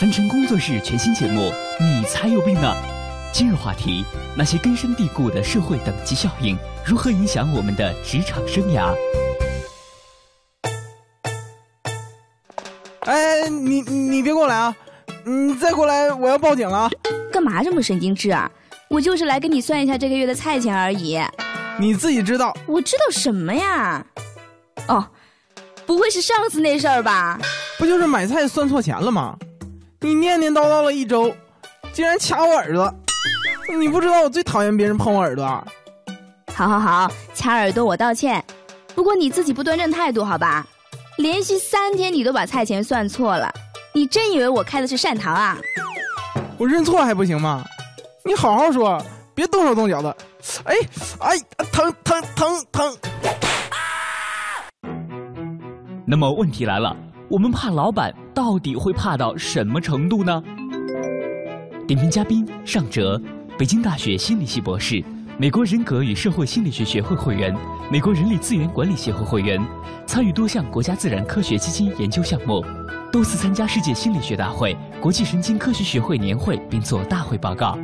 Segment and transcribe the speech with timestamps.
[0.00, 2.74] 凡尘工作室全新节目，你才有病呢！
[3.34, 4.02] 今日话题：
[4.34, 8.96] 那些根深蒂固的社会等级效应如何影响我们的职场生涯？
[13.00, 14.74] 哎，你你别过来啊！
[15.22, 16.88] 你再过来，我要报警了！
[17.30, 18.50] 干嘛这么神经质啊？
[18.88, 21.20] 我就是来跟你算一下这个月的菜钱而已。
[21.78, 22.56] 你自己知道。
[22.66, 24.02] 我知道什么呀？
[24.88, 25.06] 哦，
[25.84, 27.38] 不会是上次那事儿吧？
[27.76, 29.36] 不就是买菜算错钱了吗？
[30.02, 31.30] 你念念叨叨了一周，
[31.92, 32.90] 竟然掐我耳朵！
[33.78, 35.44] 你不知道我最讨厌别人碰我耳朵。
[36.54, 38.42] 好好好，掐耳朵我道歉。
[38.94, 40.66] 不过你自己不端正态度，好吧？
[41.18, 43.52] 连续三天你都把菜钱算错了，
[43.92, 45.58] 你真以为我开的是善堂啊？
[46.56, 47.62] 我认错还不行吗？
[48.24, 50.16] 你好好说，别动手动脚的。
[50.64, 50.74] 哎
[51.20, 51.38] 哎，
[51.70, 52.96] 疼疼疼疼！
[56.06, 56.96] 那么问题来了，
[57.30, 60.42] 我们怕老板到底会怕到什么程度呢？
[61.86, 63.22] 点评嘉宾：尚哲，
[63.56, 65.00] 北京大学心理系博士，
[65.38, 67.56] 美国人格与社会心理学学会会员，
[67.88, 69.64] 美国人力资源管理协会会员，
[70.06, 72.64] 参与多项国家自然科学基金研究项目，
[73.12, 77.78] 多次参加世界心理学大会、国际神经科学学会年会，并做大会报告。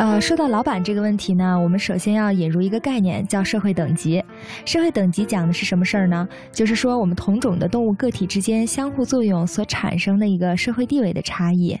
[0.00, 4.24] 呃，说到老板这个问题呢，我们首先要引入一个概念，叫社会等级。
[4.64, 6.26] 社会等级讲的是什么事儿呢？
[6.50, 11.78] 就是说我们同种的动物个体之间相互作用所产生的一个社会地位的差异。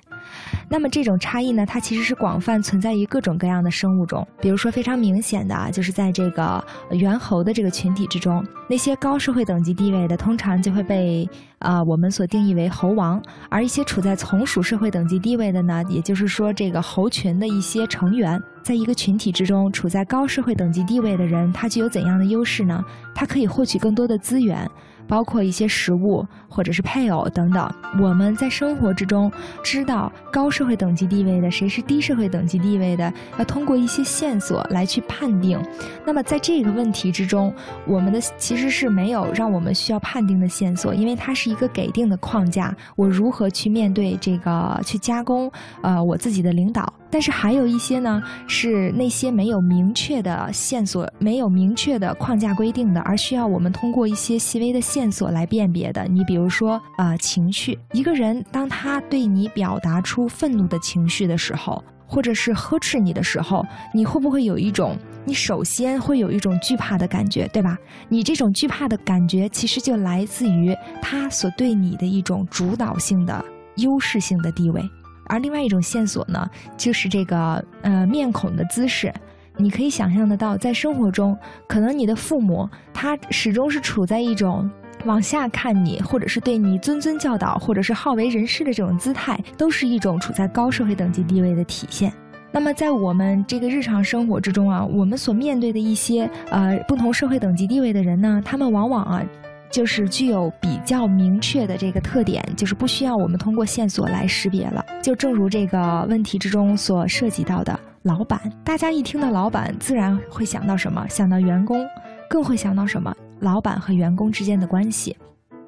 [0.68, 4.26] 那么这种差异呢，它其实是广泛存在于各种各样的生物中。
[4.40, 22.84] 比如说非常明显的啊，就是在这个猿猴的这个群体之中，那些高社会等级地位的，通常就会被啊我们所定义为猴王；而一些处在从属社会等级地位的呢，也就是说这个猴群的一些成员，在一个群体之中处在高社会等级地位的人，他具有怎样的优势呢？
[23.14, 24.70] 他可以获取更多的资源。
[25.10, 27.68] 包括一些食物或者是配偶等等，
[28.00, 29.30] 我们在生活之中
[29.64, 35.60] 知道高社会等级地位的谁是低社会等级地位的，要通过一些线索来去判定。
[36.06, 37.52] 那么在这个问题之中，
[37.86, 45.50] 我们的其实是没有让我们需要判定的线索，因为它是一个给定的框架，我如何去面对这个去加工
[45.82, 46.99] 呃我自己的领导。
[47.10, 56.04] 但是还有一些呢，是那些没有明确的线索、没有明确的框架规定的，而需要我们通过一些细微的线索来辨别的。
[56.04, 67.76] 你比如说，啊，情绪，一个人当他对你表达出愤怒的情绪的时候，或者是呵斥你的时候，你会不会有一种，你首先会有一种惧怕的感觉，对吧？
[68.08, 73.44] 你这种惧怕的感觉，其实就来自于他所对你的一种主导性的、
[73.76, 74.82] 优势性的地位。
[75.30, 79.12] 而另外一种线索呢，就是这个呃面孔的姿势，
[79.56, 84.68] 你可以想象得到，在生活中，可能你的父母他始终是处在一种
[85.04, 92.12] 往下看你，或者是对你谆谆教导，或者是好为人师的这种姿态，都是一种处在高社会等级地位的体现。
[92.52, 99.22] 那么在我们这个日常生活之中啊，我们所面对的一些呃不同社会等级地位的人呢，他们往往啊。
[99.70, 104.84] 就是具有比较明确的这个特点，就是不需要我们通过线索来识别了。
[105.02, 111.06] 就正如这个问题之中所涉及到的，老板，大家一听到老板，自然会想到什么？
[111.08, 111.86] 想到员工，
[112.28, 113.14] 更会想到什么？
[113.38, 115.16] 老板和员工之间的关系。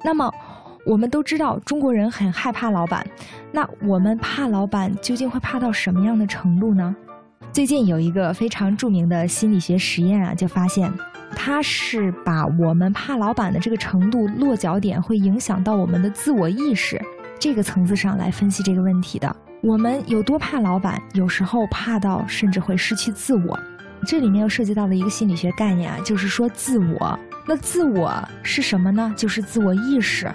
[0.03, 0.29] 那么，
[0.85, 3.05] 我们都知道中国人很害怕老板，
[3.51, 6.93] 那我们怕老板究竟会怕到什么样的程度呢？
[7.53, 10.91] 最近有一个非常著名的心理学实验啊，就发现。
[11.35, 17.01] 他是把我们怕老板的这个程度落脚点会影响到我们的自我意识
[17.39, 19.35] 这个层次上来分析这个问题的。
[19.61, 21.01] 我们有多怕老板？
[21.13, 23.59] 有时候怕到甚至会失去自我。
[24.05, 27.17] 这里面又涉及到了一个心理学概念啊，就是说自我。
[27.45, 29.13] 那自我是什么呢？
[29.15, 30.29] 就是自我意识。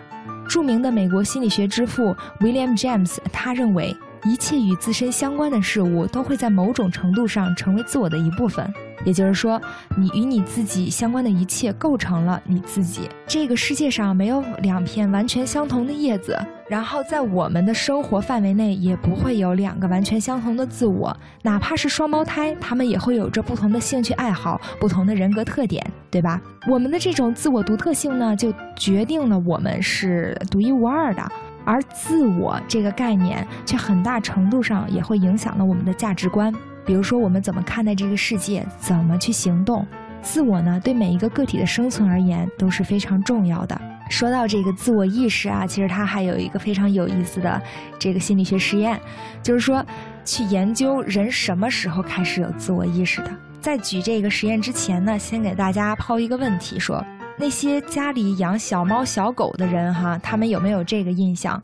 [0.49, 3.95] 著名的美国心理学之父 William James 他认为，
[4.25, 8.73] 一切与自身相关的事物都会在某种程度上成为自我的一部分。
[9.05, 9.61] 也就是说，
[9.97, 13.09] 你与你自己相关的一切构成了你自己。
[13.29, 16.37] 这个世界上没有两片完全相同的叶子，
[16.69, 21.17] 然后在我们的生活范围内也不会有两个完全相同的自我。
[21.43, 26.43] 哪怕是双胞胎，他们也会有着不同的兴趣爱好、不同的人格特点，对吧？
[26.69, 31.23] 我们的这种自我独特性呢，就决定了我们是独一无二的。
[31.69, 36.51] 而自我这个概念，却很大程度上也会影响了我们的价值观。
[36.87, 39.87] 比如说，我们怎么看待这个世界，怎么去行动？
[40.23, 43.79] 自我呢，对每一个个体的生存而言都是非常重要的。
[44.09, 47.61] 说到这个自我意识啊，其实它还有一个非常有意思的
[47.99, 48.99] 这个心理学实验，
[49.43, 49.85] 就是说，
[50.25, 53.31] 去研究人什么时候开始有自我意识的。
[53.61, 57.05] 在举这个实验之前呢，先给大家抛一个问题：说，
[57.41, 61.63] 那些家里养小猫小狗的人哈，他们有没有这个印象？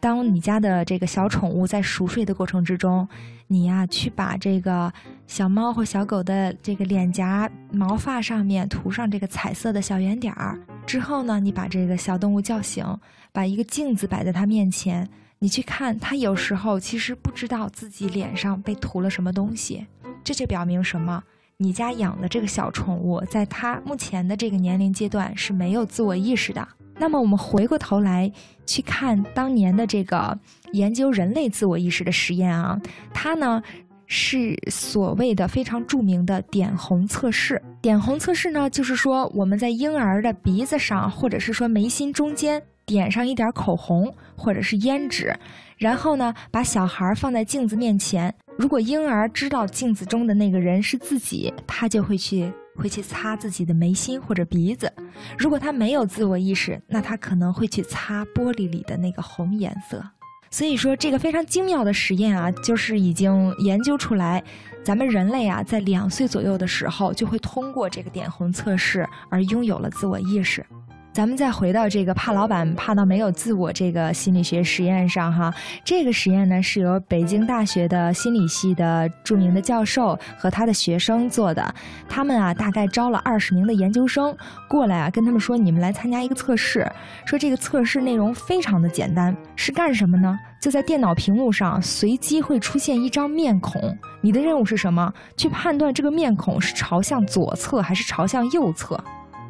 [0.00, 3.08] 当你家的这个小宠物在熟睡的过程之中，
[3.46, 4.92] 你呀去把这个
[5.28, 12.84] 小猫或小狗的这个脸颊毛发上面涂上这个彩色的小圆点儿，之后呢，你把这个小动物叫醒，
[13.30, 15.08] 把一个镜子摆在它面前，
[15.38, 19.86] 你去看它，有时候其实不知道自己脸上被涂了什么东西，
[20.24, 21.22] 这就表明什么？
[21.62, 26.66] 你家养的这个小宠物，在它目前的这个年龄阶段是没有自我意识的。
[26.98, 28.30] 那么我们回过头来
[28.66, 30.38] 去看当年的这个
[30.72, 32.78] 研究人类自我意识的实验啊，
[33.14, 33.62] 它呢
[34.06, 37.60] 是所谓的非常著名的点红测试。
[37.80, 45.34] 点红测试呢，就是说我们在婴儿的鼻子上或者是说眉心中间点上一点口红或者是胭脂，
[45.78, 52.52] 然后呢把小孩放在镜子面前，如果婴儿知道镜子中的那个人是自己，他就会去。
[52.74, 54.90] 会去擦自己的眉心或者鼻子，
[55.36, 60.02] 如果他没有自我意识，那他可能会去擦玻璃里的那个红颜色。
[60.50, 64.42] 所以说，这个非常精妙的实验啊，就是已经研究出来，
[64.82, 70.64] 咱们人类啊，在两岁左右的时候，就会通过这个点红测试而拥有了自我意识。
[71.12, 75.52] 咱们再回到这个怕老板怕到没有自我这个心理学实验上哈，
[75.84, 81.74] 这个实验呢是由北京大学的心理系的著名的教授和他的学生做的，
[82.08, 84.34] 他们啊大概招了二十名的研究生
[84.66, 86.90] 过来啊，跟他们说你们来参加一个测试，
[87.26, 90.34] 说这个测试内容非常的简单，是干什么呢？
[90.62, 95.12] 就在电脑屏幕上随机会出现一张面孔，你的任务是什么？
[95.36, 98.98] 去判断这个面孔是朝向左侧还是朝向右侧。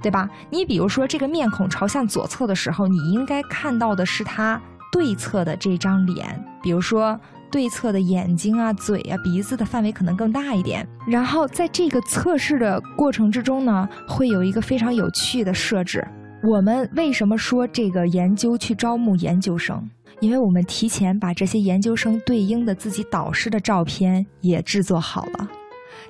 [0.03, 0.29] 对吧？
[0.51, 4.61] 你比如说，这个面孔朝向左侧的时候，你应该看到的是它
[4.91, 7.19] 对侧的这张脸，比如说
[7.51, 10.87] 对侧的眼睛啊、嘴啊、鼻子的范围可能更大一点。
[11.07, 16.07] 然后在这个测试的过程之中呢，会有一个非常有趣的设置。
[16.43, 19.89] 我们为什么说这个研究去招募研究生？
[20.21, 25.49] 因为我们提前把这些研究生对应的自己导师的照片也制作好了。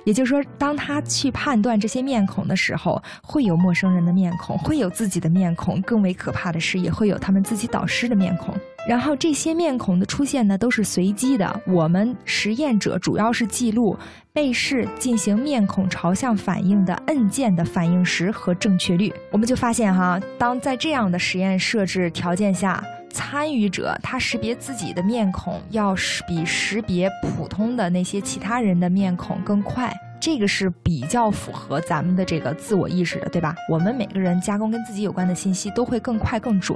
[0.05, 8.53] 也就是说，当他去判断这些面孔的时候，会有陌生人的面孔，会有自己的面孔，更为可怕的是，也会有他们自己导师的面孔。
[8.87, 11.61] 然后这些面孔的出现呢，都是随机的。
[11.65, 13.97] 我们实验者主要是记录
[14.33, 19.13] 被试进行面孔朝向反应的按键的反应时和正确率。
[19.31, 22.83] 我们就发现哈，当在这样的实验设置条件下。
[23.13, 25.95] 参与者他识别自己的面孔要
[26.27, 33.55] 比识别普通的那些其他人的面孔更快，这个是比较符合咱们的这个自我意识的，对吧？
[33.69, 36.75] 我们每个人加工跟自己有关的信息都会更快更准，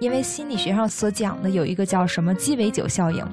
[0.00, 3.26] 因为心理学上所讲的有一个叫什么鸡尾酒效应，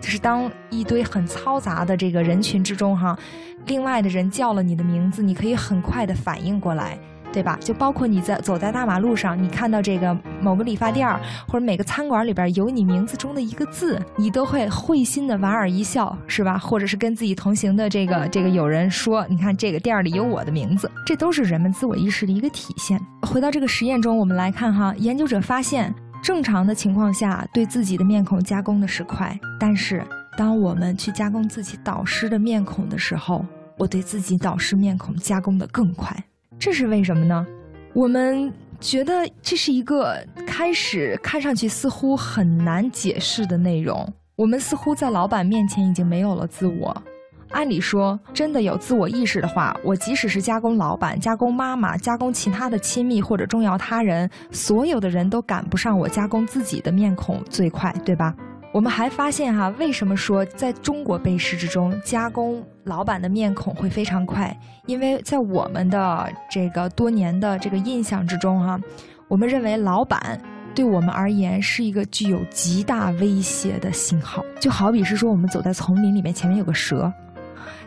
[0.00, 3.18] 就是当一堆很嘈杂的这个人群之中哈，
[3.66, 6.96] 另外的人叫了你的名字，你可以很快的反应过来。
[7.32, 7.58] 对吧？
[7.60, 16.58] 就包括你在走在大马路上，你看到这个某个理发店儿或者每个餐馆里边有你名字中的一个字，你都会会心的莞尔一笑，是吧？
[16.58, 23.00] 或者是跟自己同行的这个这个友人说，你看这个店儿里有我的名字，这都是人们自我意识的一个体现。
[23.22, 30.02] 回到这个实验中，我们来看哈，研究者发现，正常的情况下对自己的面孔加工的是快，但是
[30.36, 33.44] 当我们去加工自己导师的面孔的时候，
[33.76, 36.16] 我对自己导师面孔加工的更快。
[36.58, 37.46] 这是为什么呢？
[37.92, 44.06] 我们觉得这是一个开始看上去似乎很难解释的内容。
[44.34, 47.02] 我们似乎在老板面前已经没有了自我。
[47.50, 58.34] 按理说，真的有自我意识的话，我即使是加工老板、加工妈妈、加工其他的亲密或者重要他人，所有的人都赶不上我加工自己的面孔最快，对吧？
[58.70, 64.54] 我们还发现哈，为什么说在中国背诗之中加工老板的面孔会非常快？
[64.86, 68.78] 因为在我们的这个多年的这个印象之中哈，
[69.26, 70.38] 我们认为老板
[70.74, 74.44] 对我们而言是一个具有极大威胁的信号。
[74.60, 77.10] 就好比是说，我们走在丛林里面，前面有个蛇；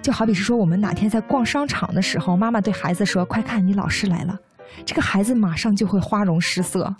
[0.01, 4.37] 就好比是说，我们哪天在逛商场的时候，妈妈对孩子说：“快看，你老师来了。”
[4.83, 6.93] 这个孩子马上就会花容失色。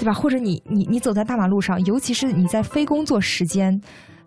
[0.00, 0.14] 对吧？
[0.14, 3.78] 或者你你你走在大马路上，尤其是你在非工作时间，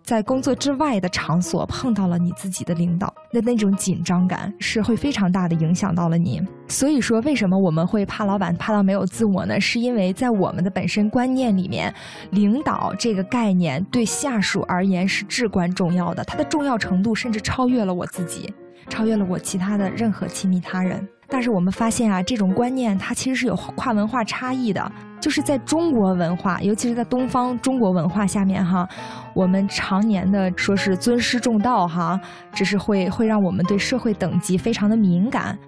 [0.04, 6.40] 在工作之外的场所碰到了你自己的领导，那那种紧张感是会非常大的影响到了你。
[6.68, 9.60] 所以说，为什么我们会怕老板怕到没有自我呢？
[9.60, 11.92] 是因为在我们的本身观念里面，
[12.30, 18.54] 领导这个概念对下属而言是至关重要的，它的重要程度甚至超越了我自己，
[18.88, 21.04] 超越了我其他的任何亲密他人。
[21.26, 24.92] 但是我们发现啊，这种观念它其实是有跨文化差异的。
[25.24, 28.86] 就是在中国文化，尤其是在东方中国文化下面哈，
[29.32, 32.20] 我们常年的说是尊师重道哈，
[32.52, 35.58] 只是会会让我们对社会等级非常的敏感。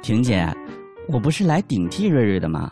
[0.00, 0.48] 婷姐，
[1.08, 2.70] 我不是来顶替瑞瑞的吗？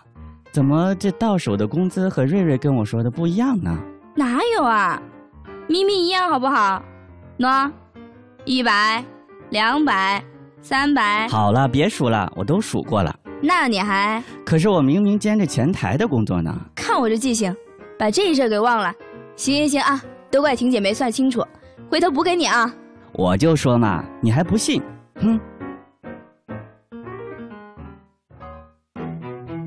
[0.53, 3.77] 怎么这到手的工资和瑞瑞跟我说的不一样呢？
[4.15, 5.03] 哪有啊，
[5.69, 6.81] 明明一样，好不好？
[7.41, 7.69] 喏，
[8.45, 9.05] 一百、
[9.51, 10.23] 两百、
[10.61, 11.29] 三百。
[11.29, 13.15] 好了，别数了，我都数过了。
[13.43, 14.23] 那你还？
[14.45, 16.55] 可是我明明兼着前台的工作呢。
[16.75, 17.55] 看我这记性，
[17.99, 18.93] 把这事给忘了。
[19.37, 21.45] 行行行啊，都怪婷姐没算清楚，
[21.89, 22.73] 回头补给你啊。
[23.13, 24.83] 我就说嘛，你还不信？
[25.21, 25.41] 哼。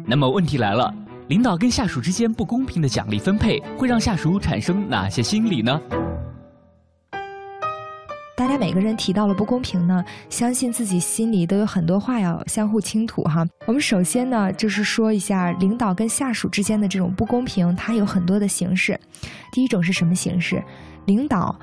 [0.05, 0.93] 那么问题来了，
[1.29, 5.79] 领导跟下属之间不公平的奖励分配，会让下属产生哪些心理呢？
[8.41, 13.45] 大家每个人提到了不公平呢，相信自己心里都有很多话要相互倾吐哈。
[13.67, 18.99] 我们首先呢，就是说一下领导跟下属之间的这种不公平，它有很多的形式。
[19.51, 20.59] 第一种是什么形式？
[21.05, 21.55] 领导。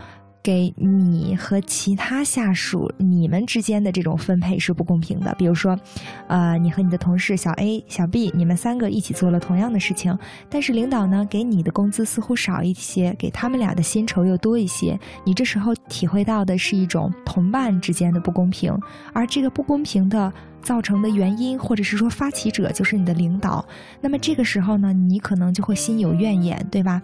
[0.49, 5.35] 给你和其他下属你们之间的这种分配是不公平的。
[5.35, 5.79] 比如说，
[6.27, 14.99] 呃，你和你的同事小 A、小 B，你们三个一起做了同样的事情，但是领导呢给你的工资似乎少一些，给他们俩的薪酬又多一些。
[15.23, 18.75] 你这时候体会到的是一种同伴之间的不公平，
[19.13, 23.63] 而这个不公平的造成的原因，或者是说发起者就是你的领导。
[24.01, 27.03] 那么这个时候呢，你可能就会心有怨言，对吧？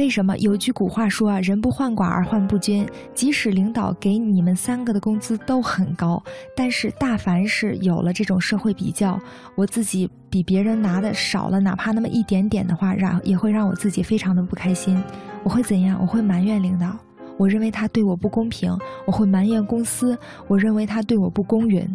[0.00, 2.88] 为什么有句古话说啊，人不患寡而患不均？
[3.14, 6.22] 即使领导给你们三个的工资都很高，
[6.56, 9.20] 但是大凡是有了这种社会比较，
[9.54, 14.98] 我自己比别人拿的少了，哪怕那么一点点的话，让也会让我自己非常的不开心。
[15.44, 15.98] 我会怎样？
[16.00, 16.96] 我会埋怨领导，
[17.36, 18.74] 我认为他对我不公平；
[19.06, 21.86] 我会埋怨公司，我认为他对我不公允。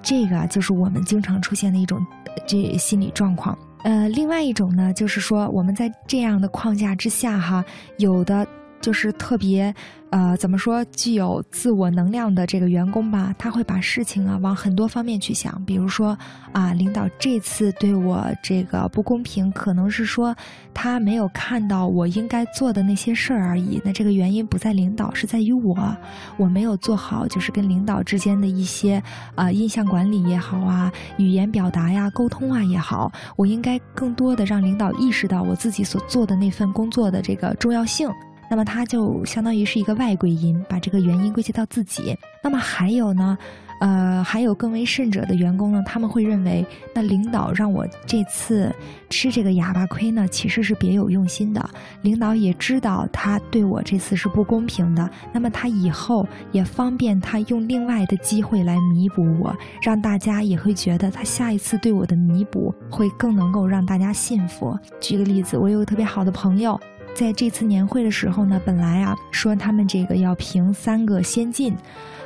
[0.00, 2.06] 这个就是我们经常出现的一种
[2.46, 3.58] 这心理状况。
[3.84, 7.64] 呃，另外一种呢，就是说我们在这样的框架之下哈，
[7.98, 8.46] 有的。
[8.82, 9.74] 就是特别，
[10.10, 15.64] 呃，怎么说，具有自我能量的这个员工吧，他会把事情啊往很多方面去想。
[15.64, 16.18] 比如说，
[16.50, 20.36] 啊，领导这次对我这个不公平，可能是说
[20.74, 23.80] 他没有看到我应该做的那些事儿而已。
[23.84, 25.96] 那这个原因不在领导，是在于我，
[26.36, 29.00] 我没有做好，就是跟领导之间的一些
[29.36, 38.10] 啊印象管理也好啊，语言表达呀、沟通啊也好，我应该更多的让领导意识到我自己所做的那份工作的这个重要性。
[38.52, 42.14] 那么他就相当于是一个外归因，把这个原因归结到自己。
[42.42, 43.38] 那么还有呢，
[43.80, 48.70] 呃，还有更为甚者的员工呢，他们会认为，那领导让我这次
[49.08, 51.70] 吃这个哑巴亏呢，其实是别有用心的。
[52.02, 64.78] 领导也知道他对我这次是不公平的，那么他以后也方便他用另外的机会来弥补我，让大家也会觉得他下一次对我的弥补会更能够让大家信服。
[65.00, 66.78] 举个例子，我有个特别好的朋友。
[67.14, 71.76] 在这次年会的时候呢，本来啊说他们这个要评三个先进，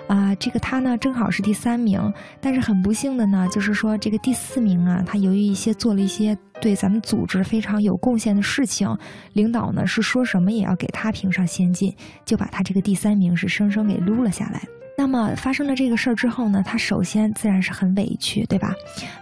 [0.06, 8.96] 啊，这个他呢正好是第三名，但是很不幸的呢，就是说这个第四名啊，他由于一些做了一些对咱们组织非常有贡献的事情，
[9.32, 14.62] 领导呢是说什么也要给他评上先进，就把他这个第三名是生生给撸了下来。
[14.98, 18.74] 那么发生了这个事儿之后呢，他首先自然是很委屈，对吧？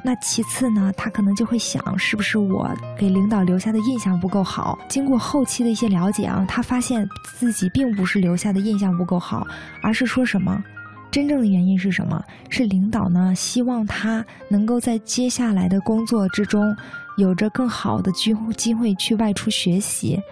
[0.05, 4.79] 那其次呢，他可能就会想，是不是我给领导留下的印象不够好？
[4.89, 9.45] 经过后期的一些了解啊，他发现自己并不是留下的印象不够好，
[9.83, 10.63] 而是说什么？
[11.11, 12.25] 真正的原因是什么？
[12.51, 16.75] 是领导呢希望他能够在接下来的工作之中，
[17.17, 20.23] 有着更好的机会机会去外出学习，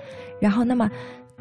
[0.41, 0.89] 然后那么。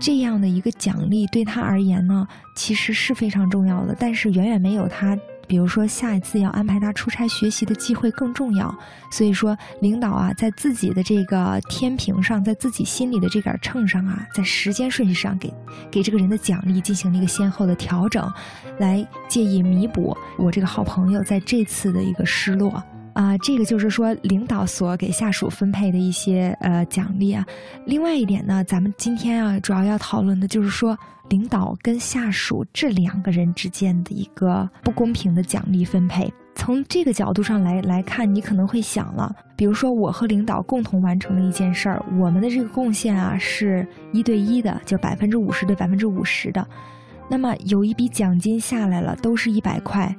[0.02, 5.16] 这样的一个奖励对他而言呢，其实是非常重要的，但是远远没有他，
[5.48, 8.76] 比如说下一次要安排他出差学习的机会更重要。
[9.12, 15.54] 所以说，领导啊，在自己的这个天平上，在自己心里的这杆秤上啊，在时间顺序上给
[15.92, 18.28] 给这个人的奖励进行了一个先后的调整，
[18.80, 22.84] 来借以弥补我这个好朋友在这次的一个失落。
[23.14, 27.46] 啊，这个就是说领导所给下属分配的一些呃奖励啊。
[27.86, 30.98] 另外一点呢，咱们今天啊主要要讨论的就是说
[31.30, 36.32] 领导跟下属这两个人之间的一个不公平的奖励分配。
[36.54, 46.66] 从这个角度上来来看，你可能会想了，比如说我和领导共同完成了一件事儿，我们的这个贡献啊是一对一的，就百分之五十对百分之五十的。
[47.30, 50.14] 那么有一笔奖金下来了，都是一百块。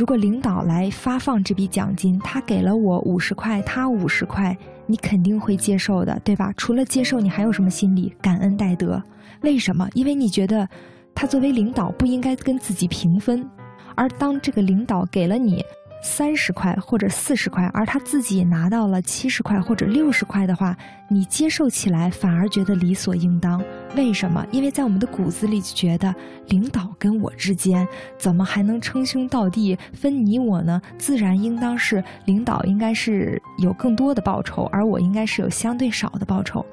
[0.00, 6.50] 如果领导来发放这笔奖金，他给了我五十块，他五十块，你肯定会接受的，对吧？
[6.56, 8.10] 除了接受，你还有什么心理？
[8.18, 9.02] 感恩戴德。
[9.42, 9.86] 为什么？
[9.92, 10.66] 因为你觉得
[11.14, 13.46] 他作为领导不应该跟自己平分，
[13.94, 15.62] 而当这个领导给了你
[16.02, 20.76] 三十块或者四十块，而他自己拿到了七十块或者六十块的话，
[21.08, 23.62] 你接受起来反而觉得理所应当。
[23.96, 24.46] 为什么？
[24.50, 26.14] 因为在我们的骨子里就觉得，
[26.48, 27.86] 领导跟我之间
[28.18, 30.80] 怎么还能称兄道弟分你我呢？
[30.96, 36.64] 自然应当是领导应该是有更多的报酬，而我应该是有相对少的报酬。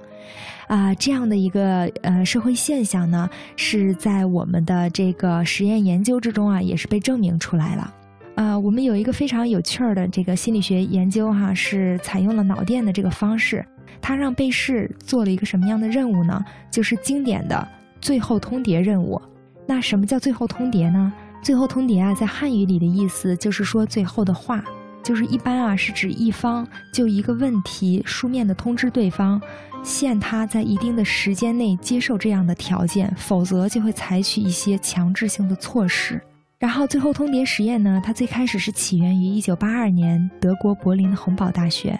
[0.67, 7.93] 啊，这样的一个呃社会现象呢，是在我们的这个实验研究之中啊，也是被证明出来了。
[8.38, 13.65] 啊，我们有一个非常有趣儿的这个心理学研究哈，是采用了脑电的这个方式，
[14.00, 16.39] 它让被试做了一个什么样的任务呢？
[16.70, 17.67] 就是经典的
[18.00, 19.20] 最后通牒任务。
[19.65, 21.12] 那什么叫最后通牒呢？
[21.41, 24.63] 最后通牒啊，在汉语里的意思就是说最后的话，
[25.01, 29.41] 就是一般啊是指一方就一个问题书面的通知对方，
[29.82, 36.22] 限他在一定的时间内接受这样的条件，否则就会采取一些强制性的措施。
[36.59, 41.99] 然后，最后通牒实验呢，它最开始是起源于一九八二年德国柏林的洪堡大学，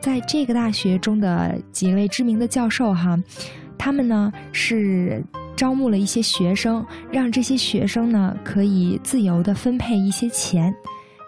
[0.00, 3.18] 在这个大学中的几位知名的教授哈，
[3.78, 5.24] 他们呢是
[5.56, 10.74] 招募了一些学生，让这些学生呢可以自由的分配一些钱，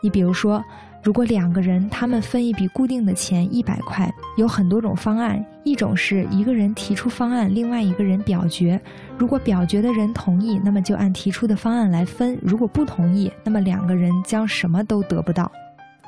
[0.02, 0.62] 你比如说。
[1.02, 5.44] 如果两个人他们分一笔固定的钱一百块，有很多种方案。
[5.64, 8.80] 一种是一个人提出方案，另外一个人表决。
[9.16, 15.50] 如果表决的人同意，那么就按提出的方案来分；如果不同意，那么两个人将什么都得不到。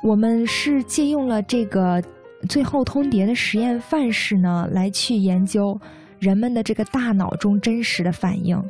[0.03, 2.03] 我们是借用了这个
[2.47, 5.79] 最后通牒的实验范式呢，来去研究
[6.19, 8.61] 人们的这个大脑中真实的反应。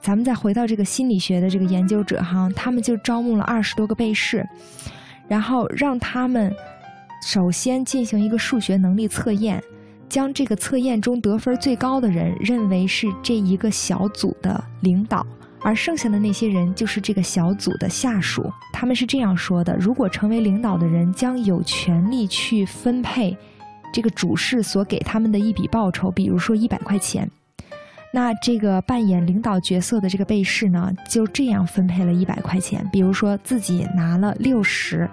[0.00, 4.46] 咱们再回到这个心理学的这个研究者哈，他们就招募了二十多个被试。
[5.32, 6.54] 然后让他们
[7.26, 9.64] 首先进行一个数学能力测验，
[10.06, 15.26] 将这个测验中得分最高的人认为是这一个小组的领导，
[15.62, 18.44] 而剩下的那些人就是这个小组的下属。
[18.74, 23.34] 他们是这样说的：如果成为领导的人将有权利去分配
[23.90, 27.26] 这个主事所给他们的一笔报酬，比如说一百块钱。
[28.14, 32.86] 那这个扮演领导角色的这个被试呢，就这样分配了一百块钱。
[32.92, 35.08] 比如说自己拿了六十，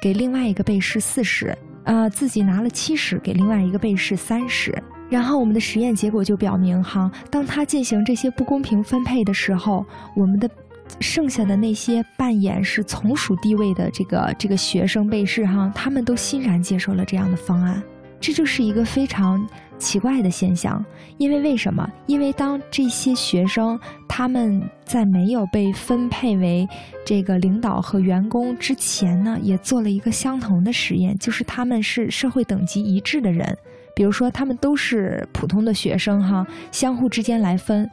[0.00, 4.80] 给另外一个被试四十，呃，自己拿了七十，给另外一个被试三十。
[5.10, 10.48] 然后我们的实验结果就表明，哈，当他进行这些不公平分配的时候，我们的
[11.00, 17.82] 剩下的那些扮演是从属地位的这个这个学生被试，哈，他们都欣然接受了这样的方案。
[18.20, 19.44] 这就是一个非常。
[19.78, 20.84] 奇怪的现象，
[21.18, 21.88] 因为为什么？
[22.06, 26.66] 因为当这些学生他们在没有被分配为
[27.04, 33.56] 这个领导和员工之前呢，也做了一个相同的实验，就是他们是社会等级一致的人，
[33.94, 37.88] 比如说他们都是普通的学生哈，相互之间来分，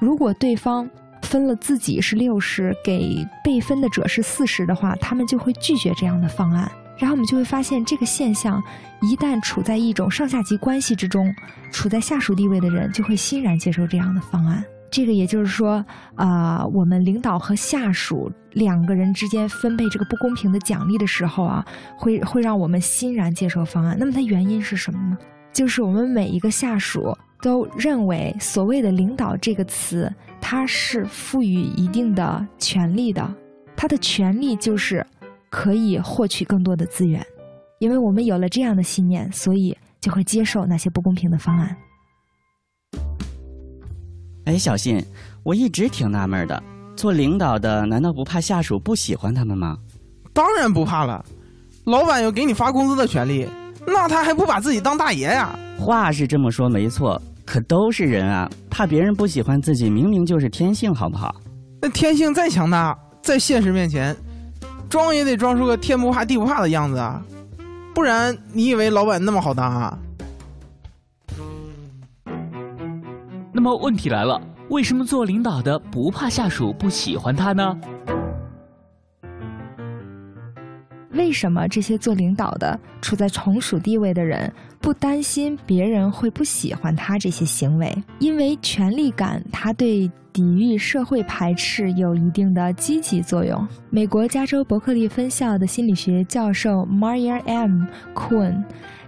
[0.00, 0.88] 如果对方
[1.22, 6.70] 分了自己是六十，给被分的者是四十的话，他们就会拒绝这样的方案。
[6.98, 8.62] 然后我们就会发现，这个现象
[9.00, 11.34] 一旦处在一种上下级关系之中，
[11.70, 14.62] 处在下属地位的人就会欣然接受这样的方案。
[14.90, 15.84] 这个也就是说，
[16.16, 21.64] 啊，我们领导和下属两个人之间分配这个不公平的奖励的时候啊，
[21.96, 23.96] 会会让我们欣然接受方案。
[23.98, 25.16] 那么它原因是什么呢？
[25.50, 33.34] 就是我们每一个下属都认为，所谓的领导这个词，它是赋予一定的权利的，
[33.74, 35.04] 它的权利就是。
[35.52, 37.24] 可以获取更多的资源，
[37.78, 41.76] 因为我们有了这样的信念，所以就会接受那些不公平的方案。
[44.46, 45.04] 哎，小信，
[45.42, 46.60] 我一直挺纳闷的，
[46.96, 49.76] 做领导的难道不怕下属不喜欢他们吗？
[50.32, 51.22] 当然不怕了，
[51.84, 53.46] 老板有给你发工资的权利，
[53.86, 55.54] 那他还不把自己当大爷呀？
[55.78, 61.36] 话是这么说没错，可都是人啊，怕别人不喜欢自己，明明就是天性，好不好？
[61.82, 64.16] 那天性再强大，在现实面前。
[64.92, 67.22] 装也得装出个天不怕地不怕的样子啊，
[67.94, 69.98] 不然你以为老板那么好当啊？
[73.50, 77.74] 那么问题来了，为什么做领导的不怕下属不喜欢他呢？
[81.32, 87.90] 为什么这些做领导的处在从属地位的人不担心别人会不喜欢他这些行为？
[88.18, 90.10] 因为权力感，他对。
[90.30, 93.68] 抵御社会排斥有一定的积极作用。
[93.90, 97.82] 美国加州伯克利分校的心理学教授 Maria M.
[98.14, 98.64] Kuhn，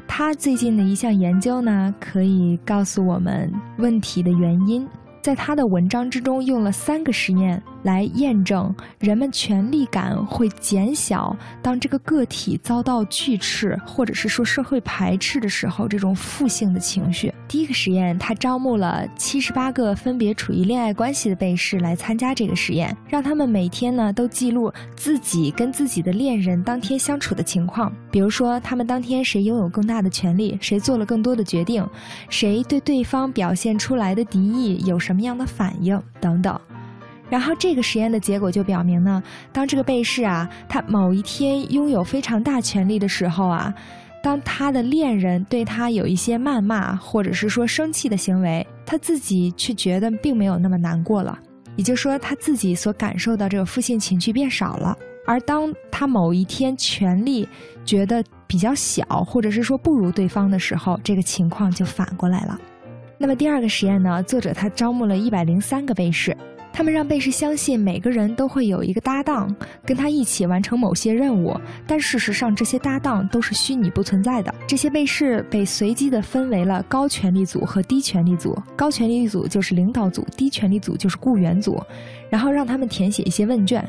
[0.06, 4.86] 他最近的一项研究呢，可以告诉我们问题的原因。
[5.22, 17.32] 在他的文章之中，用了三个实验来验证人们权力感会减小，当这个个体遭到拒斥或者是说社会排斥的时候，这种负性的情绪。
[17.46, 31.86] 第一个实验，他招募了七十八个分别处于恋爱关系的被试来参加这个实验，让他们每天呢都记录自己跟自己的恋人当天相处的情况，比如说他们当天谁拥有更大的权利，谁做了更多的决定，
[32.28, 36.58] 谁对对方表现出来的敌意有什么样的反应等等。
[37.34, 39.20] 然后这个实验的结果就表明呢，
[39.52, 43.74] 当这个被试啊，他某一天拥有非常大权力的时候啊，
[44.22, 51.36] 当他的恋人对他有一些谩骂或者是说生气的行为，他自己却觉得并没有那么难过了，
[51.74, 54.96] 也就是说他自己所感受到这个负性情绪变少了。
[55.26, 57.48] 而当他某一天权力
[57.84, 62.56] 觉得比较小，或者是说不如对方的时候，这个情况就反过来了。
[63.18, 66.36] 那么第二个实验呢，作者他招募了一百零三个被试。
[66.76, 69.54] 他们让被试相信每个人都会有一个搭档，
[69.86, 71.56] 跟他一起完成某些任务，
[71.86, 74.52] 但事实上这些搭档都是虚拟不存在的。
[74.66, 81.80] 这些被试被随机的分为了高权力组和低权力组，高权力组就是领导组，低权力组就是雇员组，
[82.28, 83.88] 然后让他们填写一些问卷，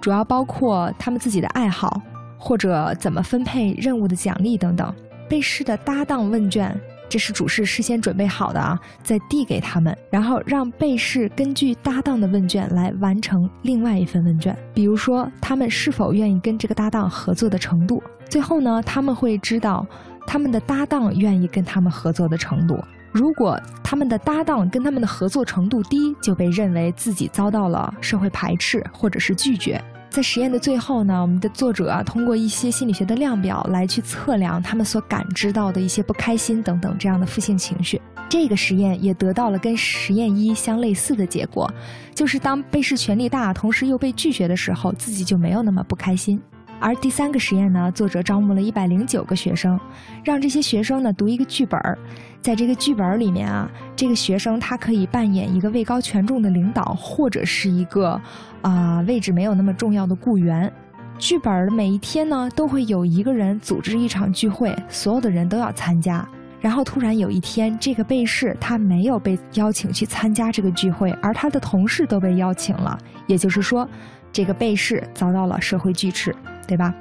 [0.00, 2.00] 主要包括他们自己的爱好，
[2.38, 4.94] 或者怎么分配任务的奖励等等。
[5.28, 6.72] 被试的搭档问卷。
[7.12, 14.56] 这是主事事先准备好的啊，再递给他们，然后让被试根据搭档的问卷来完成另外一份问卷。
[14.72, 18.02] 比如说，他们是否愿意跟这个搭档合作的程度。
[18.30, 19.86] 最后呢，他们会知道
[20.26, 22.82] 他们的搭档愿意跟他们合作的程度。
[23.12, 29.78] 如果他们的搭档跟他们的合作程度低，就被认为自己遭到了社会排斥或者是拒绝。
[30.12, 37.98] 在实验的最后呢，我们的作者啊，通过一些心理学的量表来去测量他们所感知到的一些不开心等等这样的负性情绪。
[38.28, 41.72] 这个实验也得到了跟实验一相类似的结果，
[42.14, 46.38] 就是当被试权力大，同时又被拒绝的时候，自己就没有那么不开心。
[46.82, 49.78] 而第三个实验呢，作者招募了一百零九个学生，
[50.24, 51.96] 让这些学生呢读一个剧本儿，
[52.40, 58.20] 在这个剧本里面啊，这个学生他可以扮演一个位高权重的领导，或者是一个
[58.62, 60.70] 啊位置没有那么重要的雇员。
[61.18, 66.28] 剧本的每一天呢，都会有一个人组织一场聚会，所有的人都要参加。
[66.60, 73.88] 然后突然有一天，这个被试他没有被邀请去参加这个聚会，而他的同事都被邀请了，也就是说。
[74.34, 76.34] 这个被试遭到了社会拒斥，
[76.66, 76.94] 对吧？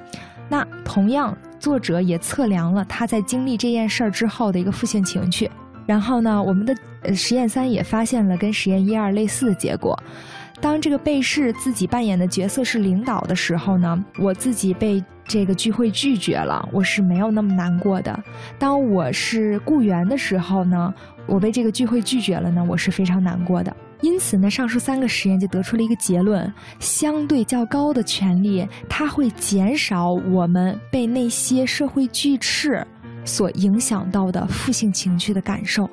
[0.49, 5.49] 那同样，作者也测量了他在经历这件事儿之后的一个负性情绪。
[5.85, 9.97] 然后呢，我们的呃实验三也发现了跟实验一二类似的结果。
[10.59, 18.23] 当这个被试自己扮演的角色是领导的时候呢，我自己被这个聚会拒绝了，我是没有那么难过的。
[18.59, 20.93] 当我是雇员的时候呢，
[21.25, 23.75] 我被这个聚会拒绝了呢，我是非常难过的。
[24.01, 32.85] 因此呢，上述三个实验就得出了一个结论：相对较高的权利，它会减少我们被那些社会巨斥
[33.23, 35.89] 所影响到的负性情绪的感受。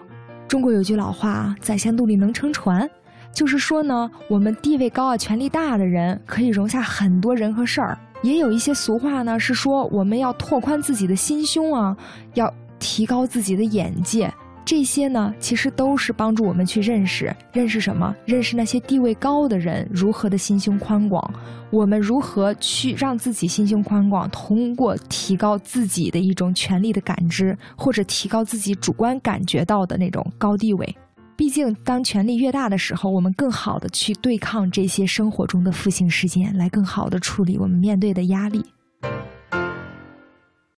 [0.48, 2.88] 中国有句老话啊，“宰相肚里能撑船”，
[3.30, 7.98] 就是说呢，我们地位高啊、权力大的人可以容下很多人和事儿。
[8.22, 11.94] 也有一些俗话呢，是说我们要拓宽自己的心胸啊，
[12.32, 14.32] 要提高自己的眼界。
[14.68, 18.14] 这些呢，其实都是帮助我们去认识，认识什么？
[18.26, 21.32] 认识那些地位高的人如何的心胸宽广，
[21.70, 30.94] 我们如何去让自己心胸宽广，通过提高自己的一种权力的感知，或者提高自己主观感觉到的那种高地位。
[31.34, 38.62] 毕竟，当权力越大的时候，我们更好的去对抗这些生活中的负性事件，来更好的处理我们面对的压力。